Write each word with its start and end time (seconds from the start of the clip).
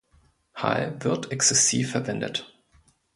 Hall 0.55 0.95
wird 1.03 1.31
exzessiv 1.31 1.91
verwendet. 1.91 2.51